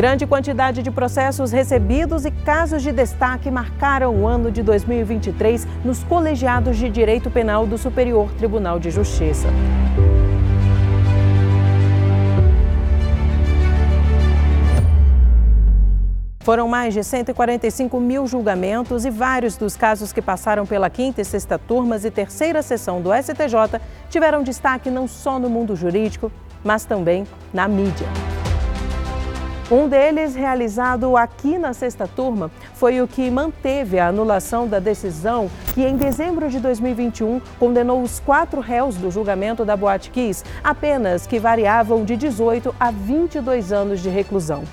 [0.00, 6.02] Grande quantidade de processos recebidos e casos de destaque marcaram o ano de 2023 nos
[6.02, 9.46] colegiados de Direito Penal do Superior Tribunal de Justiça.
[16.44, 21.24] Foram mais de 145 mil julgamentos e vários dos casos que passaram pela quinta e
[21.26, 23.78] sexta turmas e terceira sessão do STJ
[24.08, 26.32] tiveram destaque não só no mundo jurídico,
[26.64, 28.06] mas também na mídia.
[29.70, 35.48] Um deles, realizado aqui na sexta turma, foi o que manteve a anulação da decisão
[35.74, 41.24] que, em dezembro de 2021, condenou os quatro réus do julgamento da Boate Kiss, apenas
[41.24, 44.64] que variavam de 18 a 22 anos de reclusão.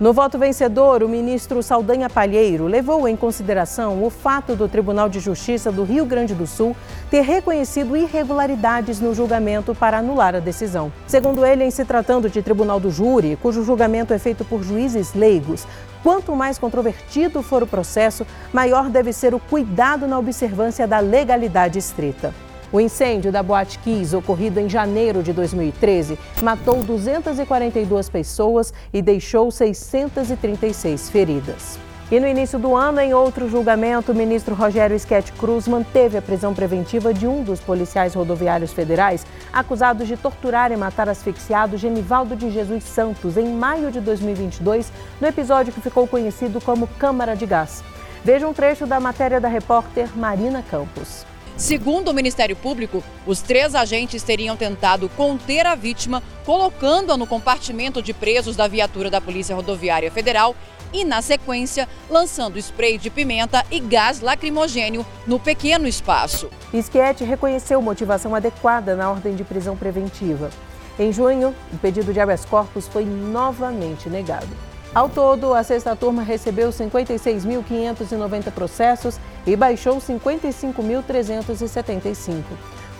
[0.00, 5.20] No voto vencedor, o ministro Saldanha Palheiro levou em consideração o fato do Tribunal de
[5.20, 6.74] Justiça do Rio Grande do Sul
[7.08, 10.92] ter reconhecido irregularidades no julgamento para anular a decisão.
[11.06, 15.14] Segundo ele, em se tratando de tribunal do júri, cujo julgamento é feito por juízes
[15.14, 15.64] leigos,
[16.02, 21.78] quanto mais controvertido for o processo, maior deve ser o cuidado na observância da legalidade
[21.78, 22.34] estrita.
[22.74, 29.48] O incêndio da Boate Kiss, ocorrido em janeiro de 2013, matou 242 pessoas e deixou
[29.48, 31.78] 636 feridas.
[32.10, 36.22] E no início do ano, em outro julgamento, o ministro Rogério Schett Cruz manteve a
[36.22, 42.34] prisão preventiva de um dos policiais rodoviários federais acusados de torturar e matar asfixiado Genivaldo
[42.34, 47.46] de Jesus Santos em maio de 2022, no episódio que ficou conhecido como Câmara de
[47.46, 47.84] Gás.
[48.24, 51.24] Veja um trecho da matéria da repórter Marina Campos.
[51.56, 58.02] Segundo o Ministério Público, os três agentes teriam tentado conter a vítima, colocando-a no compartimento
[58.02, 60.56] de presos da viatura da Polícia Rodoviária Federal
[60.92, 66.50] e, na sequência, lançando spray de pimenta e gás lacrimogênio no pequeno espaço.
[66.72, 70.50] Schietti reconheceu motivação adequada na ordem de prisão preventiva.
[70.98, 74.73] Em junho, o pedido de habeas corpus foi novamente negado.
[74.94, 82.44] Ao todo, a sexta turma recebeu 56.590 processos e baixou 55.375.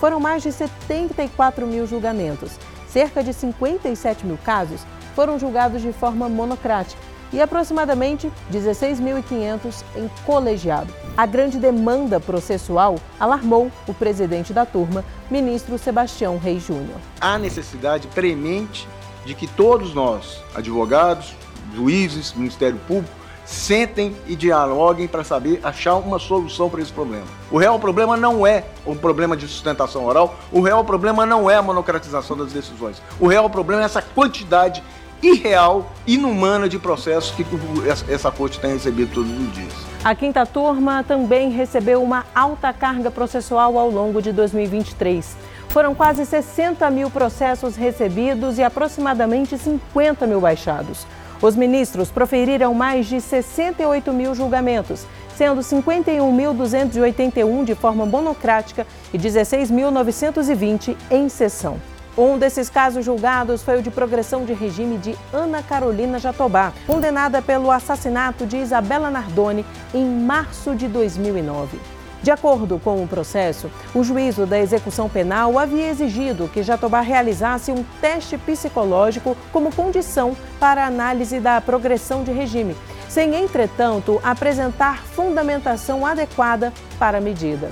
[0.01, 2.59] Foram mais de 74 mil julgamentos.
[2.89, 4.85] Cerca de 57 mil casos
[5.15, 7.01] foram julgados de forma monocrática
[7.33, 10.93] e aproximadamente 16.500 em colegiado.
[11.17, 16.99] A grande demanda processual alarmou o presidente da turma, ministro Sebastião Reis Júnior.
[17.21, 18.89] Há necessidade premente
[19.25, 21.37] de que todos nós, advogados,
[21.75, 27.27] juízes, Ministério Público, sentem e dialoguem para saber achar uma solução para esse problema.
[27.51, 31.57] O real problema não é um problema de sustentação oral, o real problema não é
[31.57, 33.03] a monocratização das decisões.
[33.21, 34.83] O real problema é essa quantidade
[35.23, 37.47] irreal, inumana de processos que
[38.13, 39.73] essa corte tem recebido todos os dias.
[40.05, 45.37] A quinta turma também recebeu uma alta carga processual ao longo de 2023.
[45.69, 51.07] Foram quase 60 mil processos recebidos e aproximadamente 50 mil baixados.
[51.43, 55.07] Os ministros proferiram mais de 68 mil julgamentos,
[55.37, 61.79] sendo 51.281 de forma monocrática e 16.920 em sessão.
[62.17, 67.43] Um desses casos julgados foi o de progressão de regime de Ana Carolina Jatobá, condenada
[67.43, 71.77] pelo assassinato de Isabela Nardoni em março de 2009.
[72.25, 77.71] De acordo com o processo, o juízo da execução penal havia exigido que Jatobá realizasse
[77.71, 82.75] um teste psicológico como condição para análise da progressão de regime,
[83.11, 87.71] sem, entretanto, apresentar fundamentação adequada para a medida.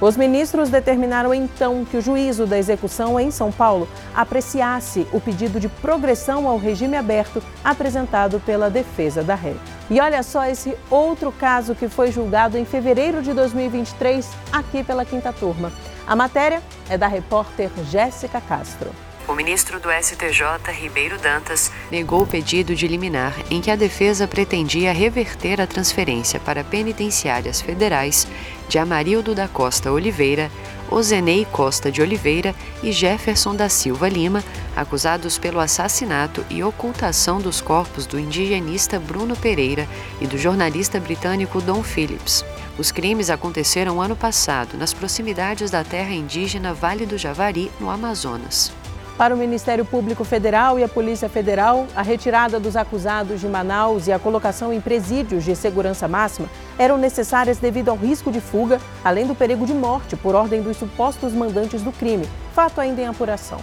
[0.00, 5.60] Os ministros determinaram então que o juízo da execução em São Paulo apreciasse o pedido
[5.60, 9.54] de progressão ao regime aberto apresentado pela defesa da ré.
[9.88, 15.04] E olha só esse outro caso que foi julgado em fevereiro de 2023 aqui pela
[15.04, 15.72] quinta turma.
[16.06, 18.90] A matéria é da repórter Jéssica Castro.
[19.26, 24.28] O ministro do STJ, Ribeiro Dantas, negou o pedido de liminar em que a defesa
[24.28, 28.26] pretendia reverter a transferência para penitenciárias federais
[28.68, 30.50] de Amarildo da Costa Oliveira,
[30.90, 34.44] Ozenei Costa de Oliveira e Jefferson da Silva Lima,
[34.76, 39.88] acusados pelo assassinato e ocultação dos corpos do indigenista Bruno Pereira
[40.20, 42.44] e do jornalista britânico Don Phillips.
[42.78, 48.83] Os crimes aconteceram ano passado nas proximidades da terra indígena Vale do Javari, no Amazonas.
[49.16, 54.08] Para o Ministério Público Federal e a Polícia Federal, a retirada dos acusados de Manaus
[54.08, 58.80] e a colocação em presídios de segurança máxima eram necessárias devido ao risco de fuga,
[59.04, 63.06] além do perigo de morte por ordem dos supostos mandantes do crime, fato ainda em
[63.06, 63.60] apuração.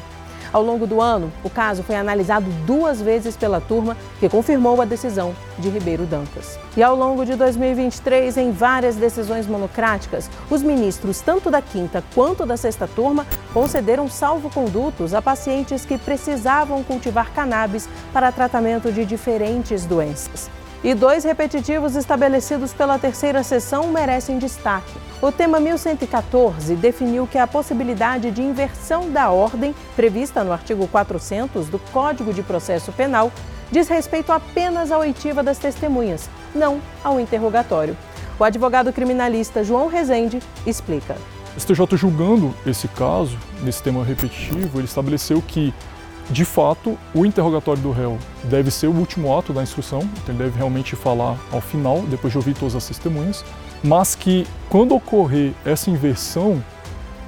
[0.54, 4.86] Ao longo do ano, o caso foi analisado duas vezes pela turma, que confirmou a
[4.86, 6.60] decisão de Ribeiro Dantas.
[6.76, 12.46] E ao longo de 2023, em várias decisões monocráticas, os ministros, tanto da quinta quanto
[12.46, 19.86] da sexta turma, concederam salvo-condutos a pacientes que precisavam cultivar cannabis para tratamento de diferentes
[19.86, 20.50] doenças.
[20.84, 24.92] E dois repetitivos estabelecidos pela terceira sessão merecem destaque.
[25.22, 31.68] O tema 1114 definiu que a possibilidade de inversão da ordem, prevista no artigo 400
[31.68, 33.32] do Código de Processo Penal,
[33.72, 37.96] diz respeito apenas à oitiva das testemunhas, não ao interrogatório.
[38.40, 41.16] O advogado criminalista João Rezende explica.
[41.56, 45.72] O STJ julgando esse caso, nesse tema repetitivo, ele estabeleceu que
[46.32, 50.46] de fato, o interrogatório do réu deve ser o último ato da instrução, então ele
[50.46, 53.44] deve realmente falar ao final, depois de ouvir todas as testemunhas,
[53.84, 56.64] mas que quando ocorrer essa inversão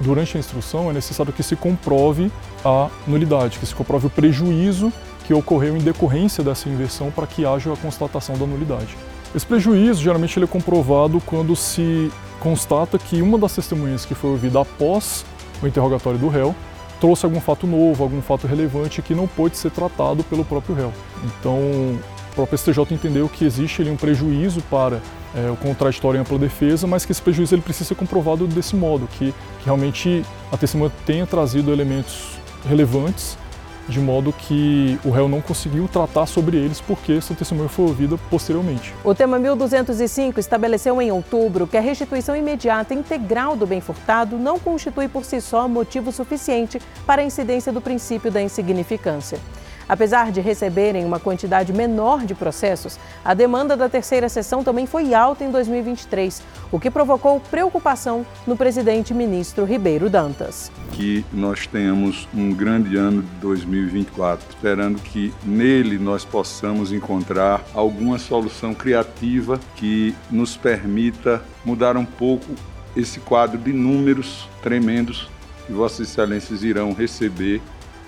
[0.00, 2.32] durante a instrução, é necessário que se comprove
[2.64, 4.90] a nulidade, que se comprove o prejuízo
[5.26, 8.96] que ocorreu em decorrência dessa inversão para que haja a constatação da nulidade.
[9.34, 12.10] Esse prejuízo geralmente ele é comprovado quando se
[12.40, 15.26] constata que uma das testemunhas que foi ouvida após
[15.62, 16.54] o interrogatório do réu
[17.00, 20.92] trouxe algum fato novo, algum fato relevante que não pôde ser tratado pelo próprio réu.
[21.24, 25.00] Então, o próprio STJ entendeu que existe ali um prejuízo para
[25.34, 28.76] é, o contraditório em ampla defesa, mas que esse prejuízo ele precisa ser comprovado desse
[28.76, 33.36] modo, que, que realmente a testemunha tenha trazido elementos relevantes
[33.88, 38.16] de modo que o réu não conseguiu tratar sobre eles porque essa testemunha foi ouvida
[38.30, 38.94] posteriormente.
[39.04, 44.58] O tema 1205 estabeleceu em outubro que a restituição imediata integral do bem furtado não
[44.58, 49.38] constitui por si só motivo suficiente para a incidência do princípio da insignificância.
[49.88, 55.14] Apesar de receberem uma quantidade menor de processos, a demanda da terceira sessão também foi
[55.14, 56.42] alta em 2023,
[56.72, 60.72] o que provocou preocupação no presidente ministro Ribeiro Dantas.
[60.92, 68.18] Que nós tenhamos um grande ano de 2024, esperando que nele nós possamos encontrar alguma
[68.18, 72.46] solução criativa que nos permita mudar um pouco
[72.96, 75.28] esse quadro de números tremendos
[75.66, 77.60] que Vossas Excelências irão receber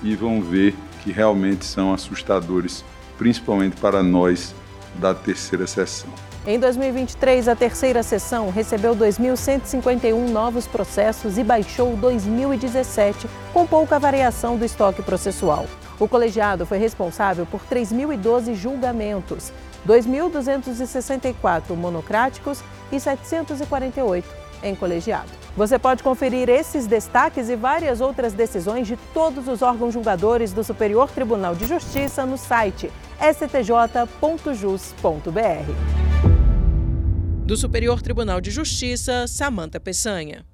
[0.02, 2.84] e vão ver que realmente são assustadores,
[3.16, 4.54] principalmente para nós
[4.96, 6.10] da terceira sessão.
[6.46, 14.56] Em 2023, a terceira sessão recebeu 2.151 novos processos e baixou 2017, com pouca variação
[14.56, 15.66] do estoque processual.
[15.98, 19.52] O colegiado foi responsável por 3.012 julgamentos,
[19.88, 22.62] 2.264 monocráticos
[22.92, 24.28] e 748
[24.62, 25.45] em colegiado.
[25.56, 30.62] Você pode conferir esses destaques e várias outras decisões de todos os órgãos julgadores do
[30.62, 33.66] Superior Tribunal de Justiça no site stj.jus.br.
[37.46, 40.44] Do Superior Tribunal de Justiça, Samanta Peçanha.